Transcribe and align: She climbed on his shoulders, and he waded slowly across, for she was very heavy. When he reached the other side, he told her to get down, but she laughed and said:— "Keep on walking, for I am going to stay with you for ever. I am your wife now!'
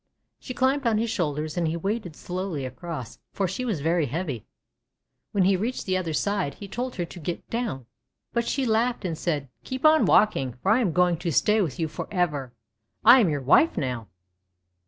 She 0.39 0.55
climbed 0.55 0.87
on 0.87 0.97
his 0.97 1.11
shoulders, 1.11 1.57
and 1.57 1.67
he 1.67 1.77
waded 1.77 2.15
slowly 2.15 2.65
across, 2.65 3.19
for 3.33 3.47
she 3.47 3.63
was 3.63 3.81
very 3.81 4.07
heavy. 4.07 4.47
When 5.31 5.43
he 5.43 5.55
reached 5.55 5.85
the 5.85 5.95
other 5.95 6.11
side, 6.11 6.55
he 6.55 6.67
told 6.67 6.95
her 6.95 7.05
to 7.05 7.19
get 7.19 7.47
down, 7.51 7.85
but 8.33 8.47
she 8.47 8.65
laughed 8.65 9.05
and 9.05 9.15
said:— 9.15 9.47
"Keep 9.63 9.85
on 9.85 10.05
walking, 10.07 10.53
for 10.63 10.71
I 10.71 10.79
am 10.79 10.91
going 10.91 11.17
to 11.17 11.31
stay 11.31 11.61
with 11.61 11.79
you 11.79 11.87
for 11.87 12.07
ever. 12.09 12.51
I 13.05 13.19
am 13.19 13.29
your 13.29 13.41
wife 13.41 13.77
now!' 13.77 14.07